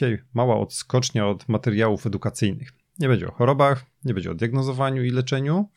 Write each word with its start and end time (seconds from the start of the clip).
Dzisiaj 0.00 0.18
mała 0.34 0.58
odskocznia 0.58 1.28
od 1.28 1.48
materiałów 1.48 2.06
edukacyjnych. 2.06 2.72
Nie 2.98 3.08
będzie 3.08 3.28
o 3.28 3.32
chorobach, 3.32 3.84
nie 4.04 4.14
będzie 4.14 4.30
o 4.30 4.34
diagnozowaniu 4.34 5.04
i 5.04 5.10
leczeniu. 5.10 5.68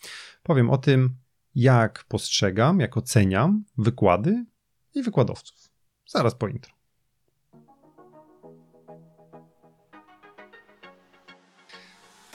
Powiem 0.44 0.70
o 0.70 0.78
tym, 0.78 1.16
jak 1.56 2.04
postrzegam, 2.08 2.80
jak 2.80 2.98
oceniam 2.98 3.64
wykłady 3.78 4.46
i 4.96 5.04
wykładowców. 5.04 5.70
Zaraz 6.06 6.36
po 6.36 6.48
intro. 6.48 6.74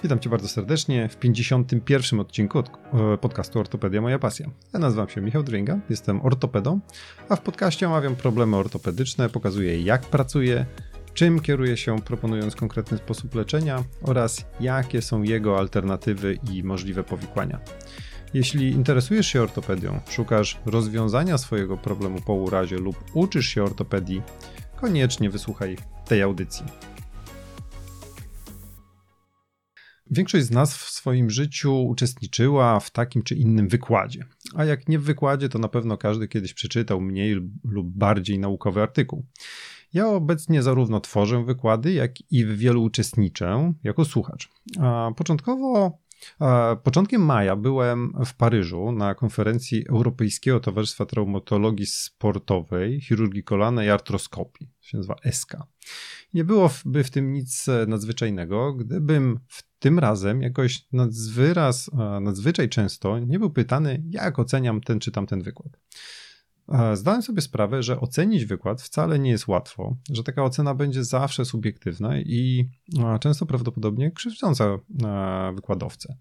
Witam 0.02 0.18
Cię 0.18 0.30
bardzo 0.30 0.48
serdecznie 0.48 1.09
w 1.09 1.16
51. 1.16 2.20
odcinku 2.20 2.59
od 2.59 2.68
e, 2.68 3.18
podcastu 3.18 3.61
Ortopedia 3.61 4.00
Moja 4.00 4.18
Pasja. 4.18 4.50
Ja 4.73 4.80
nazywam 4.80 5.09
się 5.09 5.20
Michał 5.20 5.43
Dringa, 5.43 5.80
jestem 5.91 6.20
ortopedą, 6.27 6.80
a 7.29 7.36
w 7.36 7.41
podcaście 7.41 7.86
omawiam 7.86 8.16
problemy 8.16 8.57
ortopedyczne, 8.57 9.29
pokazuję 9.29 9.82
jak 9.82 10.02
pracuję, 10.02 10.66
czym 11.18 11.40
kieruje 11.40 11.76
się 11.76 12.00
proponując 12.00 12.56
konkretny 12.56 12.98
sposób 12.98 13.34
leczenia 13.34 13.84
oraz 14.02 14.46
jakie 14.60 15.02
są 15.02 15.22
jego 15.22 15.59
alternatywy 15.59 16.38
i 16.52 16.62
możliwe 16.62 17.04
powikłania. 17.04 17.60
Jeśli 18.34 18.70
interesujesz 18.70 19.26
się 19.26 19.42
ortopedią, 19.42 20.00
szukasz 20.10 20.59
rozwiązania 20.66 21.38
swojego 21.38 21.76
problemu 21.76 22.20
po 22.20 22.34
urazie 22.34 22.76
lub 22.76 22.96
uczysz 23.14 23.46
się 23.46 23.64
ortopedii, 23.64 24.23
koniecznie 24.76 25.30
wysłuchaj 25.30 25.76
tej 26.06 26.23
audycji. 26.23 26.66
Większość 30.10 30.46
z 30.46 30.50
nas 30.50 30.76
w 30.76 30.90
swoim 30.90 31.30
życiu 31.30 31.87
uczestniczyła 31.87 32.80
w 32.80 32.90
takim 32.90 33.23
czy 33.23 33.34
innym 33.34 33.68
wykładzie. 33.68 34.24
A 34.54 34.64
jak 34.64 34.88
nie 34.88 34.98
w 34.98 35.04
wykładzie, 35.04 35.48
to 35.48 35.59
na 35.59 35.68
pewno 35.68 35.96
każdy 35.96 36.28
kiedyś 36.28 36.54
przeczytał 36.54 37.00
mniej 37.00 37.34
lub 37.64 37.87
bardziej 37.87 38.38
naukowy 38.38 38.82
artykuł. 38.82 39.26
Ja 39.92 40.09
obecnie 40.09 40.62
zarówno 40.62 41.01
tworzę 41.01 41.45
wykłady, 41.45 41.92
jak 41.92 42.33
i 42.33 42.45
w 42.45 42.59
wielu 42.59 42.83
uczestniczę 42.83 43.73
jako 43.84 44.05
słuchacz. 44.05 44.48
Początkowo 45.16 45.99
Początkiem 46.82 47.24
maja 47.24 47.57
byłem 47.57 48.12
w 48.27 48.35
Paryżu 48.35 48.93
na 48.93 49.15
konferencji 49.15 49.88
Europejskiego 49.88 50.60
Towarzystwa 50.60 51.07
Traumatologii 51.07 51.87
Sportowej, 51.87 53.01
Chirurgii 53.01 53.45
Kolana 53.45 53.85
i 53.85 53.88
Artroskopii, 53.88 54.71
się 54.80 54.96
nazywa 54.96 55.16
ESKA. 55.24 55.66
Nie 56.34 56.45
byłoby 56.45 57.05
w 57.05 57.10
tym 57.10 57.32
nic 57.32 57.66
nadzwyczajnego, 57.87 58.73
gdybym 58.73 59.40
w 59.49 59.62
tym 59.79 59.99
razem 59.99 60.43
jakoś 60.43 60.87
nadzwyraz, 60.93 61.90
nadzwyczaj 62.21 62.68
często 62.68 63.18
nie 63.18 63.38
był 63.38 63.51
pytany, 63.51 64.03
jak 64.10 64.38
oceniam 64.38 64.81
ten 64.81 65.00
czy 65.00 65.12
tamten 65.12 65.43
wykład. 65.43 65.72
Zdałem 66.94 67.22
sobie 67.22 67.41
sprawę, 67.41 67.83
że 67.83 68.00
ocenić 68.00 68.44
wykład 68.44 68.83
wcale 68.83 69.19
nie 69.19 69.31
jest 69.31 69.49
łatwo, 69.49 69.97
że 70.11 70.25
taka 70.25 70.44
ocena 70.44 70.75
będzie 70.75 71.05
zawsze 71.05 71.44
subiektywna 71.44 72.19
i 72.19 72.71
często 73.21 73.47
prawdopodobnie 73.47 74.11
krzywdząca 74.11 74.78
wykładowcę. 75.55 76.16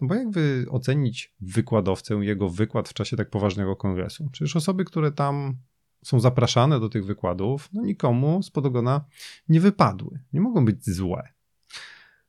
No 0.00 0.08
bo 0.08 0.14
jak 0.14 0.30
wy 0.30 0.66
ocenić 0.70 1.34
wykładowcę, 1.40 2.14
jego 2.14 2.48
wykład 2.48 2.88
w 2.88 2.94
czasie 2.94 3.16
tak 3.16 3.30
poważnego 3.30 3.76
kongresu? 3.76 4.28
Przecież 4.32 4.56
osoby, 4.56 4.84
które 4.84 5.12
tam 5.12 5.56
są 6.04 6.20
zapraszane 6.20 6.80
do 6.80 6.88
tych 6.88 7.04
wykładów, 7.04 7.68
no 7.72 7.82
nikomu 7.82 8.42
z 8.42 8.50
podogona 8.50 9.04
nie 9.48 9.60
wypadły, 9.60 10.20
nie 10.32 10.40
mogą 10.40 10.64
być 10.64 10.90
złe. 10.90 11.28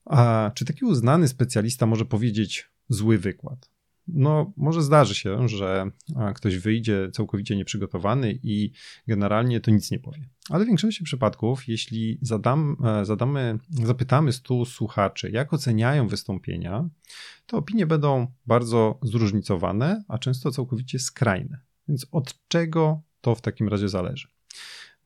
A 0.05 0.51
czy 0.55 0.65
taki 0.65 0.85
uznany 0.85 1.27
specjalista 1.27 1.85
może 1.85 2.05
powiedzieć 2.05 2.69
zły 2.89 3.17
wykład? 3.17 3.69
No 4.07 4.53
może 4.57 4.81
zdarzy 4.81 5.15
się, 5.15 5.47
że 5.47 5.91
ktoś 6.35 6.57
wyjdzie 6.57 7.09
całkowicie 7.13 7.55
nieprzygotowany 7.55 8.39
i 8.43 8.71
generalnie 9.07 9.61
to 9.61 9.71
nic 9.71 9.91
nie 9.91 9.99
powie. 9.99 10.29
Ale 10.49 10.63
w 10.63 10.67
większości 10.67 11.03
przypadków, 11.03 11.67
jeśli 11.67 12.19
zadam, 12.21 12.77
e, 12.83 13.05
zadamy, 13.05 13.59
zapytamy 13.69 14.33
stu 14.33 14.65
słuchaczy, 14.65 15.31
jak 15.31 15.53
oceniają 15.53 16.07
wystąpienia, 16.07 16.89
to 17.45 17.57
opinie 17.57 17.87
będą 17.87 18.27
bardzo 18.45 18.99
zróżnicowane, 19.01 20.03
a 20.07 20.17
często 20.17 20.51
całkowicie 20.51 20.99
skrajne. 20.99 21.59
Więc 21.87 22.07
od 22.11 22.47
czego 22.47 23.01
to 23.21 23.35
w 23.35 23.41
takim 23.41 23.67
razie 23.67 23.89
zależy? 23.89 24.36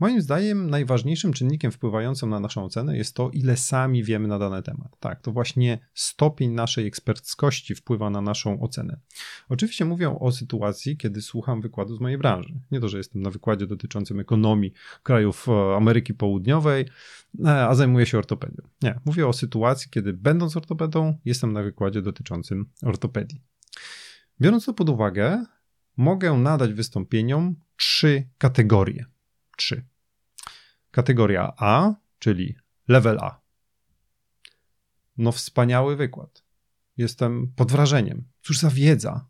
Moim 0.01 0.21
zdaniem 0.21 0.69
najważniejszym 0.69 1.33
czynnikiem 1.33 1.71
wpływającym 1.71 2.29
na 2.29 2.39
naszą 2.39 2.63
ocenę 2.63 2.97
jest 2.97 3.15
to, 3.15 3.29
ile 3.29 3.57
sami 3.57 4.03
wiemy 4.03 4.27
na 4.27 4.39
dany 4.39 4.63
temat. 4.63 4.99
Tak, 4.99 5.21
to 5.21 5.31
właśnie 5.31 5.79
stopień 5.93 6.51
naszej 6.51 6.87
eksperckości 6.87 7.75
wpływa 7.75 8.09
na 8.09 8.21
naszą 8.21 8.61
ocenę. 8.61 8.99
Oczywiście 9.49 9.85
mówię 9.85 10.19
o 10.19 10.31
sytuacji, 10.31 10.97
kiedy 10.97 11.21
słucham 11.21 11.61
wykładu 11.61 11.95
z 11.95 11.99
mojej 11.99 12.17
branży. 12.17 12.59
Nie 12.71 12.79
to, 12.79 12.89
że 12.89 12.97
jestem 12.97 13.21
na 13.21 13.29
wykładzie 13.29 13.67
dotyczącym 13.67 14.19
ekonomii 14.19 14.73
krajów 15.03 15.47
e, 15.49 15.75
Ameryki 15.75 16.13
Południowej, 16.13 16.85
e, 17.45 17.67
a 17.67 17.75
zajmuję 17.75 18.05
się 18.05 18.17
ortopedią. 18.17 18.67
Nie, 18.81 18.99
mówię 19.05 19.27
o 19.27 19.33
sytuacji, 19.33 19.89
kiedy 19.91 20.13
będąc 20.13 20.57
ortopedą, 20.57 21.17
jestem 21.25 21.53
na 21.53 21.63
wykładzie 21.63 22.01
dotyczącym 22.01 22.65
ortopedii. 22.83 23.41
Biorąc 24.41 24.65
to 24.65 24.73
pod 24.73 24.89
uwagę, 24.89 25.45
mogę 25.97 26.33
nadać 26.33 26.73
wystąpieniom 26.73 27.55
trzy 27.77 28.27
kategorie. 28.37 29.10
Trzy. 29.61 29.85
Kategoria 30.91 31.53
A, 31.57 31.93
czyli 32.19 32.55
level 32.87 33.17
A. 33.21 33.41
No 35.17 35.31
wspaniały 35.31 35.95
wykład. 35.95 36.43
Jestem 36.97 37.53
pod 37.55 37.71
wrażeniem. 37.71 38.23
Cóż 38.41 38.59
za 38.59 38.69
wiedza. 38.69 39.27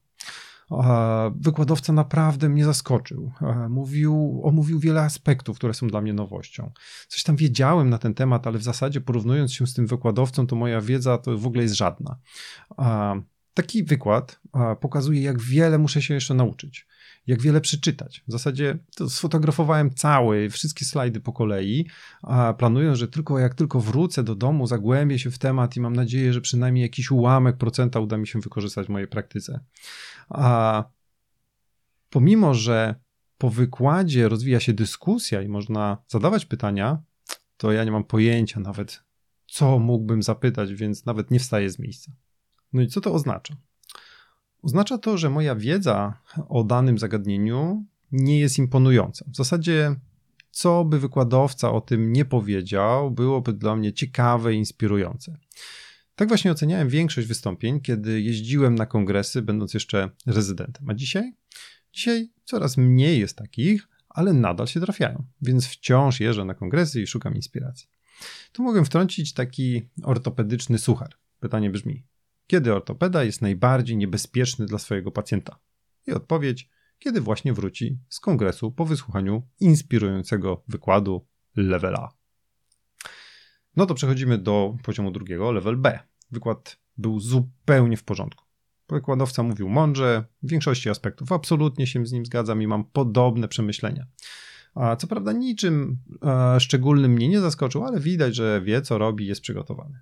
Wykładowca 1.36 1.94
naprawdę 1.94 2.50
mnie 2.50 2.66
zaskoczył. 2.66 3.32
Mówił, 3.70 4.42
omówił 4.44 4.80
wiele 4.80 5.02
aspektów, 5.02 5.58
które 5.58 5.74
są 5.74 5.88
dla 5.88 6.02
mnie 6.02 6.14
nowością. 6.14 6.72
Coś 7.08 7.24
tam 7.24 7.36
wiedziałem 7.36 7.90
na 7.90 7.98
ten 7.98 8.14
temat, 8.14 8.48
ale 8.48 8.58
w 8.58 8.64
zasadzie 8.64 9.02
porównując 9.02 9.54
się 9.54 9.68
z 9.68 9.74
tym 9.74 9.88
wykładowcą, 9.88 10.48
to 10.48 10.56
moja 10.56 10.82
wiedza 10.82 11.18
to 11.18 11.38
w 11.38 11.48
ogóle 11.48 11.64
jest 11.64 11.76
żadna. 11.76 12.20
Taki 13.54 13.84
wykład 13.84 14.42
pokazuje, 14.82 15.22
jak 15.22 15.42
wiele 15.42 15.78
muszę 15.78 16.02
się 16.02 16.14
jeszcze 16.14 16.34
nauczyć 16.34 16.88
jak 17.28 17.42
wiele 17.42 17.62
przeczytać. 17.62 18.24
W 18.28 18.32
zasadzie 18.32 18.78
to 18.96 19.10
sfotografowałem 19.10 19.94
cały, 19.94 20.50
wszystkie 20.50 20.86
slajdy 20.86 21.20
po 21.20 21.34
kolei, 21.34 21.88
a 22.22 22.54
planując, 22.54 22.98
że 22.98 23.08
tylko 23.08 23.40
jak 23.40 23.56
tylko 23.56 23.80
wrócę 23.80 24.24
do 24.24 24.36
domu, 24.36 24.68
zagłębię 24.68 25.20
się 25.20 25.32
w 25.32 25.38
temat 25.38 25.78
i 25.78 25.80
mam 25.80 25.96
nadzieję, 25.96 26.34
że 26.34 26.42
przynajmniej 26.42 26.82
jakiś 26.82 27.12
ułamek 27.12 27.58
procenta 27.58 28.00
uda 28.00 28.18
mi 28.18 28.28
się 28.28 28.40
wykorzystać 28.40 28.88
w 28.88 28.90
mojej 28.90 29.08
praktyce. 29.08 29.60
A 30.30 30.84
pomimo, 32.10 32.54
że 32.54 32.96
po 33.38 33.50
wykładzie 33.50 34.30
rozwija 34.30 34.60
się 34.60 34.74
dyskusja 34.74 35.42
i 35.42 35.48
można 35.48 35.98
zadawać 36.08 36.46
pytania, 36.46 37.02
to 37.58 37.72
ja 37.72 37.84
nie 37.84 37.92
mam 37.92 38.04
pojęcia 38.04 38.60
nawet, 38.60 39.04
co 39.48 39.80
mógłbym 39.80 40.24
zapytać, 40.24 40.74
więc 40.74 41.06
nawet 41.06 41.32
nie 41.32 41.40
wstaję 41.40 41.70
z 41.70 41.80
miejsca. 41.80 42.12
No 42.74 42.82
i 42.82 42.88
co 42.88 43.02
to 43.02 43.14
oznacza? 43.14 43.56
Oznacza 44.62 44.98
to, 44.98 45.18
że 45.18 45.30
moja 45.30 45.56
wiedza 45.56 46.22
o 46.50 46.64
danym 46.64 46.98
zagadnieniu 46.98 47.86
nie 48.12 48.40
jest 48.40 48.58
imponująca. 48.58 49.26
W 49.28 49.36
zasadzie, 49.36 49.96
co 50.52 50.86
by 50.86 51.00
wykładowca 51.00 51.72
o 51.72 51.82
tym 51.82 52.14
nie 52.14 52.26
powiedział, 52.26 53.12
byłoby 53.12 53.54
dla 53.54 53.76
mnie 53.76 53.94
ciekawe 53.94 54.54
i 54.54 54.58
inspirujące. 54.58 55.38
Tak 56.16 56.28
właśnie 56.28 56.52
oceniałem 56.52 56.90
większość 56.90 57.28
wystąpień, 57.28 57.82
kiedy 57.82 58.22
jeździłem 58.22 58.76
na 58.76 58.86
kongresy, 58.86 59.42
będąc 59.42 59.74
jeszcze 59.74 60.10
rezydentem. 60.26 60.90
A 60.90 60.94
dzisiaj? 60.94 61.34
Dzisiaj 61.94 62.30
coraz 62.46 62.78
mniej 62.78 63.20
jest 63.20 63.38
takich, 63.38 63.88
ale 64.10 64.34
nadal 64.34 64.68
się 64.68 64.80
trafiają, 64.80 65.24
więc 65.42 65.68
wciąż 65.68 66.20
jeżdżę 66.20 66.46
na 66.46 66.54
kongresy 66.54 67.02
i 67.02 67.08
szukam 67.08 67.36
inspiracji. 67.36 67.88
Tu 68.52 68.64
mogę 68.64 68.86
wtrącić 68.86 69.34
taki 69.34 69.82
ortopedyczny 70.04 70.78
suchar. 70.78 71.10
Pytanie 71.40 71.70
brzmi: 71.70 72.04
kiedy 72.48 72.74
ortopeda 72.74 73.24
jest 73.24 73.42
najbardziej 73.42 73.98
niebezpieczny 73.98 74.66
dla 74.66 74.80
swojego 74.80 75.12
pacjenta? 75.12 75.60
I 76.08 76.12
odpowiedź, 76.12 76.70
kiedy 77.00 77.22
właśnie 77.22 77.54
wróci 77.54 78.00
z 78.10 78.20
kongresu 78.20 78.72
po 78.72 78.86
wysłuchaniu 78.86 79.48
inspirującego 79.60 80.64
wykładu 80.68 81.28
level 81.56 81.96
A. 81.96 82.10
No 83.76 83.86
to 83.86 83.96
przechodzimy 83.96 84.38
do 84.38 84.78
poziomu 84.84 85.12
drugiego, 85.12 85.52
level 85.52 85.78
B. 85.78 86.00
Wykład 86.32 86.78
był 86.98 87.20
zupełnie 87.20 87.98
w 87.98 88.04
porządku. 88.04 88.46
Wykładowca 88.90 89.44
mówił 89.44 89.70
mądrze, 89.70 90.26
w 90.44 90.50
większości 90.50 90.90
aspektów 90.90 91.32
absolutnie 91.32 91.88
się 91.88 92.06
z 92.06 92.12
nim 92.12 92.26
zgadzam 92.26 92.62
i 92.62 92.68
mam 92.68 92.84
podobne 92.84 93.48
przemyślenia. 93.48 94.08
A 94.76 94.96
co 94.96 95.08
prawda 95.08 95.32
niczym 95.32 95.98
e, 96.24 96.60
szczególnym 96.60 97.12
mnie 97.12 97.28
nie 97.28 97.40
zaskoczył, 97.40 97.84
ale 97.84 98.00
widać, 98.00 98.36
że 98.36 98.62
wie 98.62 98.82
co 98.82 98.98
robi, 98.98 99.28
jest 99.28 99.42
przygotowany. 99.42 100.00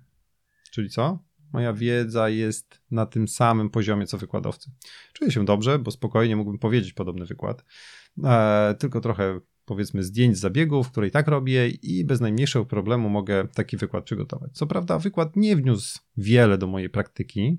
Czyli 0.70 0.90
co? 0.90 1.18
Moja 1.52 1.72
wiedza 1.72 2.28
jest 2.28 2.80
na 2.90 3.06
tym 3.06 3.28
samym 3.28 3.70
poziomie 3.70 4.06
co 4.06 4.18
wykładowcy. 4.18 4.70
Czuję 5.12 5.30
się 5.30 5.44
dobrze, 5.44 5.78
bo 5.78 5.90
spokojnie 5.90 6.36
mógłbym 6.36 6.58
powiedzieć 6.58 6.92
podobny 6.92 7.26
wykład, 7.26 7.64
e, 8.24 8.74
tylko 8.78 9.00
trochę 9.00 9.40
powiedzmy 9.70 10.02
zdjęć 10.02 10.36
z 10.36 10.40
zabiegów, 10.40 10.90
które 10.90 11.06
i 11.06 11.10
tak 11.10 11.28
robię 11.28 11.68
i 11.68 12.04
bez 12.04 12.20
najmniejszego 12.20 12.64
problemu 12.64 13.08
mogę 13.08 13.48
taki 13.48 13.76
wykład 13.76 14.04
przygotować. 14.04 14.52
Co 14.52 14.66
prawda 14.66 14.98
wykład 14.98 15.36
nie 15.36 15.56
wniósł 15.56 15.98
wiele 16.16 16.58
do 16.58 16.66
mojej 16.66 16.90
praktyki, 16.90 17.58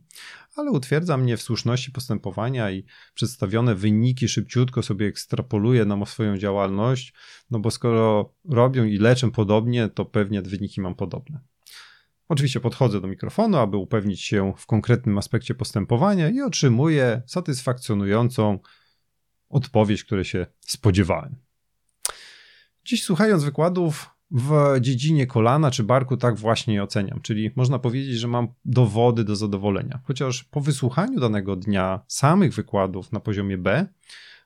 ale 0.55 0.71
utwierdza 0.71 1.17
mnie 1.17 1.37
w 1.37 1.41
słuszności 1.41 1.91
postępowania 1.91 2.71
i 2.71 2.85
przedstawione 3.13 3.75
wyniki 3.75 4.27
szybciutko 4.27 4.83
sobie 4.83 5.07
ekstrapoluję 5.07 5.85
na 5.85 6.05
swoją 6.05 6.37
działalność, 6.37 7.13
no 7.51 7.59
bo 7.59 7.71
skoro 7.71 8.33
robią 8.49 8.83
i 8.83 8.97
leczę 8.97 9.31
podobnie, 9.31 9.89
to 9.89 10.05
pewnie 10.05 10.41
wyniki 10.41 10.81
mam 10.81 10.95
podobne. 10.95 11.39
Oczywiście 12.31 12.59
podchodzę 12.59 13.01
do 13.01 13.07
mikrofonu, 13.07 13.57
aby 13.57 13.77
upewnić 13.77 14.21
się 14.21 14.53
w 14.57 14.65
konkretnym 14.65 15.17
aspekcie 15.17 15.55
postępowania 15.55 16.29
i 16.29 16.41
otrzymuję 16.41 17.21
satysfakcjonującą 17.25 18.59
odpowiedź, 19.49 20.03
której 20.03 20.25
się 20.25 20.45
spodziewałem. 20.59 21.35
Dziś 22.85 23.03
słuchając 23.03 23.43
wykładów 23.43 24.09
w 24.31 24.77
dziedzinie 24.81 25.27
kolana 25.27 25.71
czy 25.71 25.83
barku 25.83 26.17
tak 26.17 26.35
właśnie 26.35 26.83
oceniam, 26.83 27.21
czyli 27.21 27.51
można 27.55 27.79
powiedzieć, 27.79 28.15
że 28.15 28.27
mam 28.27 28.47
dowody 28.65 29.23
do 29.23 29.35
zadowolenia. 29.35 29.99
Chociaż 30.03 30.43
po 30.43 30.61
wysłuchaniu 30.61 31.19
danego 31.19 31.55
dnia 31.55 31.99
samych 32.07 32.53
wykładów 32.53 33.11
na 33.11 33.19
poziomie 33.19 33.57
B 33.57 33.87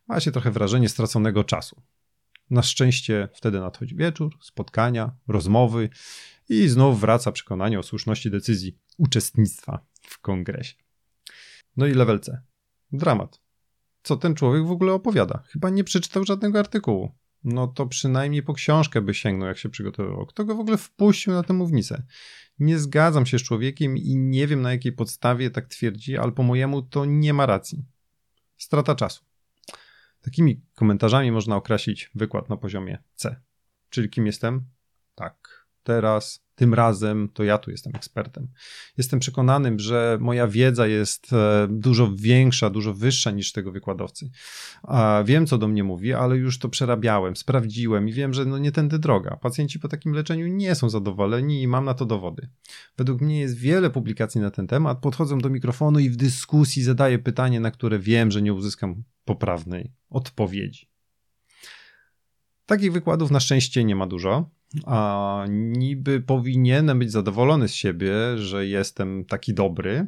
ma 0.07 0.19
się 0.19 0.31
trochę 0.31 0.51
wrażenie 0.51 0.89
straconego 0.89 1.43
czasu. 1.43 1.81
Na 2.49 2.63
szczęście 2.63 3.29
wtedy 3.33 3.59
nadchodzi 3.59 3.95
wieczór, 3.95 4.37
spotkania, 4.41 5.11
rozmowy 5.27 5.89
i 6.49 6.67
znów 6.67 6.99
wraca 6.99 7.31
przekonanie 7.31 7.79
o 7.79 7.83
słuszności 7.83 8.31
decyzji 8.31 8.77
uczestnictwa 8.97 9.85
w 10.01 10.19
kongresie. 10.19 10.75
No 11.77 11.85
i 11.85 11.93
level 11.93 12.19
C. 12.19 12.41
Dramat. 12.91 13.41
Co 14.03 14.17
ten 14.17 14.35
człowiek 14.35 14.65
w 14.65 14.71
ogóle 14.71 14.93
opowiada? 14.93 15.43
Chyba 15.47 15.69
nie 15.69 15.83
przeczytał 15.83 16.23
żadnego 16.25 16.59
artykułu. 16.59 17.11
No 17.43 17.67
to 17.67 17.87
przynajmniej 17.87 18.43
po 18.43 18.53
książkę 18.53 19.01
by 19.01 19.13
sięgnął, 19.13 19.47
jak 19.47 19.57
się 19.57 19.69
przygotowywał. 19.69 20.25
Kto 20.25 20.45
go 20.45 20.55
w 20.55 20.59
ogóle 20.59 20.77
wpuścił 20.77 21.33
na 21.33 21.43
tę 21.43 21.53
mównicę? 21.53 22.03
Nie 22.59 22.79
zgadzam 22.79 23.25
się 23.25 23.39
z 23.39 23.43
człowiekiem 23.43 23.97
i 23.97 24.15
nie 24.15 24.47
wiem 24.47 24.61
na 24.61 24.71
jakiej 24.71 24.91
podstawie 24.91 25.49
tak 25.49 25.67
twierdzi, 25.67 26.17
ale 26.17 26.31
po 26.31 26.43
mojemu 26.43 26.81
to 26.81 27.05
nie 27.05 27.33
ma 27.33 27.45
racji. 27.45 27.85
Strata 28.57 28.95
czasu. 28.95 29.25
Takimi 30.21 30.61
komentarzami 30.75 31.31
można 31.31 31.55
określić 31.55 32.11
wykład 32.15 32.49
na 32.49 32.57
poziomie 32.57 33.03
C. 33.15 33.41
Czyli 33.89 34.09
kim 34.09 34.25
jestem? 34.25 34.65
Tak, 35.15 35.64
teraz, 35.85 36.45
tym 36.55 36.73
razem 36.73 37.29
to 37.33 37.43
ja 37.43 37.57
tu 37.57 37.71
jestem 37.71 37.95
ekspertem. 37.95 38.47
Jestem 38.97 39.19
przekonanym, 39.19 39.79
że 39.79 40.17
moja 40.21 40.47
wiedza 40.47 40.87
jest 40.87 41.33
e, 41.33 41.67
dużo 41.69 42.11
większa, 42.15 42.69
dużo 42.69 42.93
wyższa 42.93 43.31
niż 43.31 43.51
tego 43.51 43.71
wykładowcy. 43.71 44.29
Wiem, 45.25 45.47
co 45.47 45.57
do 45.57 45.67
mnie 45.67 45.83
mówi, 45.83 46.13
ale 46.13 46.37
już 46.37 46.59
to 46.59 46.69
przerabiałem, 46.69 47.35
sprawdziłem 47.35 48.09
i 48.09 48.13
wiem, 48.13 48.33
że 48.33 48.45
no 48.45 48.57
nie 48.57 48.71
tędy 48.71 48.99
droga. 48.99 49.37
Pacjenci 49.37 49.79
po 49.79 49.87
takim 49.87 50.13
leczeniu 50.13 50.47
nie 50.47 50.75
są 50.75 50.89
zadowoleni 50.89 51.61
i 51.61 51.67
mam 51.67 51.85
na 51.85 51.93
to 51.93 52.05
dowody. 52.05 52.49
Według 52.97 53.21
mnie 53.21 53.39
jest 53.39 53.57
wiele 53.57 53.89
publikacji 53.89 54.41
na 54.41 54.51
ten 54.51 54.67
temat. 54.67 54.99
Podchodzę 54.99 55.37
do 55.37 55.49
mikrofonu 55.49 55.99
i 55.99 56.09
w 56.09 56.15
dyskusji 56.15 56.83
zadaję 56.83 57.19
pytanie, 57.19 57.59
na 57.59 57.71
które 57.71 57.99
wiem, 57.99 58.31
że 58.31 58.41
nie 58.41 58.53
uzyskam 58.53 59.03
poprawnej 59.25 59.91
odpowiedzi. 60.09 60.89
Takich 62.65 62.93
wykładów 62.93 63.31
na 63.31 63.39
szczęście 63.39 63.83
nie 63.83 63.95
ma 63.95 64.07
dużo 64.07 64.49
a 64.85 65.45
niby 65.49 66.21
powinienem 66.21 66.99
być 66.99 67.11
zadowolony 67.11 67.67
z 67.67 67.73
siebie, 67.73 68.13
że 68.37 68.67
jestem 68.67 69.25
taki 69.25 69.53
dobry, 69.53 70.07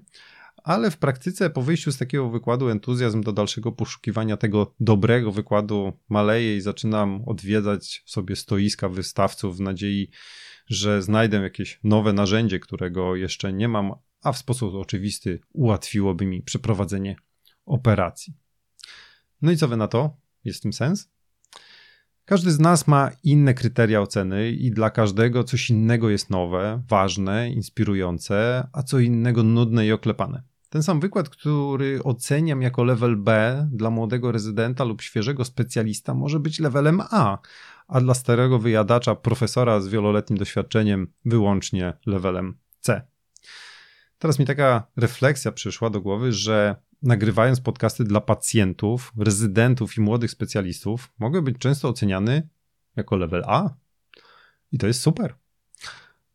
ale 0.63 0.91
w 0.91 0.97
praktyce 0.97 1.49
po 1.49 1.61
wyjściu 1.61 1.91
z 1.91 1.97
takiego 1.97 2.29
wykładu 2.29 2.69
entuzjazm 2.69 3.21
do 3.21 3.31
dalszego 3.31 3.71
poszukiwania 3.71 4.37
tego 4.37 4.73
dobrego 4.79 5.31
wykładu 5.31 5.93
maleje 6.09 6.57
i 6.57 6.61
zaczynam 6.61 7.23
odwiedzać 7.25 8.03
sobie 8.05 8.35
stoiska 8.35 8.89
wystawców 8.89 9.57
w 9.57 9.61
nadziei, 9.61 10.09
że 10.67 11.01
znajdę 11.01 11.37
jakieś 11.37 11.79
nowe 11.83 12.13
narzędzie, 12.13 12.59
którego 12.59 13.15
jeszcze 13.15 13.53
nie 13.53 13.67
mam, 13.67 13.93
a 14.23 14.31
w 14.31 14.37
sposób 14.37 14.75
oczywisty 14.75 15.39
ułatwiłoby 15.53 16.25
mi 16.25 16.41
przeprowadzenie 16.41 17.15
operacji. 17.65 18.33
No 19.41 19.51
i 19.51 19.57
co 19.57 19.67
wy 19.67 19.77
na 19.77 19.87
to? 19.87 20.17
Jest 20.43 20.59
w 20.59 20.61
tym 20.61 20.73
sens? 20.73 21.09
Każdy 22.29 22.51
z 22.51 22.59
nas 22.59 22.87
ma 22.87 23.11
inne 23.23 23.53
kryteria 23.53 24.01
oceny 24.01 24.51
i 24.51 24.71
dla 24.71 24.89
każdego 24.89 25.43
coś 25.43 25.69
innego 25.69 26.09
jest 26.09 26.29
nowe, 26.29 26.83
ważne, 26.89 27.49
inspirujące, 27.49 28.67
a 28.73 28.83
co 28.83 28.99
innego 28.99 29.43
nudne 29.43 29.87
i 29.87 29.91
oklepane. 29.91 30.43
Ten 30.69 30.83
sam 30.83 30.99
wykład, 30.99 31.29
który 31.29 32.03
oceniam 32.03 32.61
jako 32.61 32.83
level 32.83 33.17
B 33.17 33.67
dla 33.71 33.89
młodego 33.89 34.31
rezydenta 34.31 34.83
lub 34.83 35.01
świeżego 35.01 35.45
specjalista, 35.45 36.13
może 36.13 36.39
być 36.39 36.59
levelem 36.59 37.01
A, 37.11 37.37
a 37.87 38.01
dla 38.01 38.13
starego 38.13 38.59
wyjadacza, 38.59 39.15
profesora 39.15 39.79
z 39.79 39.87
wieloletnim 39.87 40.39
doświadczeniem, 40.39 41.07
wyłącznie 41.25 41.93
levelem 42.05 42.57
C. 42.79 43.01
Teraz 44.19 44.39
mi 44.39 44.45
taka 44.45 44.87
refleksja 44.97 45.51
przyszła 45.51 45.89
do 45.89 46.01
głowy, 46.01 46.33
że 46.33 46.75
nagrywając 47.01 47.61
podcasty 47.61 48.03
dla 48.03 48.21
pacjentów, 48.21 49.11
rezydentów 49.17 49.97
i 49.97 50.01
młodych 50.01 50.31
specjalistów, 50.31 51.11
mogę 51.19 51.41
być 51.41 51.57
często 51.57 51.89
oceniany 51.89 52.49
jako 52.95 53.15
level 53.17 53.43
A. 53.45 53.69
I 54.71 54.77
to 54.77 54.87
jest 54.87 55.01
super. 55.01 55.35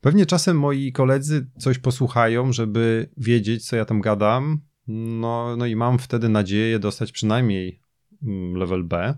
Pewnie 0.01 0.27
czasem 0.27 0.59
moi 0.59 0.93
koledzy 0.93 1.47
coś 1.59 1.79
posłuchają, 1.79 2.53
żeby 2.53 3.09
wiedzieć, 3.17 3.67
co 3.67 3.77
ja 3.77 3.85
tam 3.85 4.01
gadam. 4.01 4.61
No, 4.89 5.57
no 5.57 5.67
i 5.67 5.77
mam 5.77 5.99
wtedy 5.99 6.29
nadzieję 6.29 6.79
dostać 6.79 7.13
przynajmniej 7.13 7.81
mm, 8.23 8.57
level 8.57 8.85
B. 8.85 9.17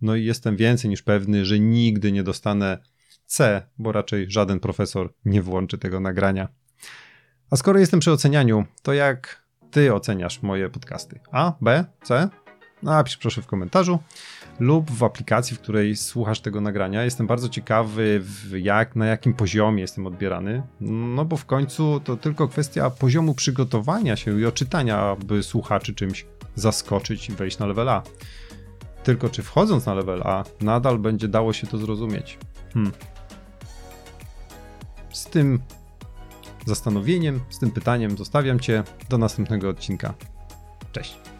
No 0.00 0.16
i 0.16 0.24
jestem 0.24 0.56
więcej 0.56 0.90
niż 0.90 1.02
pewny, 1.02 1.44
że 1.44 1.60
nigdy 1.60 2.12
nie 2.12 2.22
dostanę 2.22 2.78
C, 3.26 3.62
bo 3.78 3.92
raczej 3.92 4.30
żaden 4.30 4.60
profesor 4.60 5.14
nie 5.24 5.42
włączy 5.42 5.78
tego 5.78 6.00
nagrania. 6.00 6.48
A 7.50 7.56
skoro 7.56 7.78
jestem 7.78 8.00
przy 8.00 8.12
ocenianiu, 8.12 8.64
to 8.82 8.92
jak 8.92 9.43
ty 9.74 9.94
oceniasz 9.94 10.42
moje 10.42 10.70
podcasty? 10.70 11.20
A, 11.32 11.52
B, 11.60 11.84
C? 12.02 12.28
Napisz 12.82 13.16
proszę 13.16 13.42
w 13.42 13.46
komentarzu 13.46 13.98
lub 14.60 14.90
w 14.90 15.04
aplikacji, 15.04 15.56
w 15.56 15.60
której 15.60 15.96
słuchasz 15.96 16.40
tego 16.40 16.60
nagrania. 16.60 17.04
Jestem 17.04 17.26
bardzo 17.26 17.48
ciekawy, 17.48 18.22
jak, 18.52 18.96
na 18.96 19.06
jakim 19.06 19.34
poziomie 19.34 19.80
jestem 19.80 20.06
odbierany. 20.06 20.62
No 20.80 21.24
bo 21.24 21.36
w 21.36 21.44
końcu 21.44 22.00
to 22.00 22.16
tylko 22.16 22.48
kwestia 22.48 22.90
poziomu 22.90 23.34
przygotowania 23.34 24.16
się 24.16 24.40
i 24.40 24.46
oczytania, 24.46 25.16
by 25.24 25.42
słuchaczy 25.42 25.94
czymś 25.94 26.26
zaskoczyć 26.54 27.28
i 27.28 27.32
wejść 27.32 27.58
na 27.58 27.66
level 27.66 27.88
A. 27.88 28.02
Tylko 29.04 29.28
czy 29.28 29.42
wchodząc 29.42 29.86
na 29.86 29.94
level 29.94 30.22
A, 30.22 30.44
nadal 30.60 30.98
będzie 30.98 31.28
dało 31.28 31.52
się 31.52 31.66
to 31.66 31.78
zrozumieć? 31.78 32.38
Hmm. 32.74 32.92
Z 35.12 35.24
tym 35.24 35.60
zastanowieniem, 36.66 37.40
z 37.50 37.58
tym 37.58 37.70
pytaniem 37.70 38.16
zostawiam 38.16 38.60
Cię 38.60 38.82
do 39.08 39.18
następnego 39.18 39.68
odcinka. 39.68 40.14
Cześć. 40.92 41.33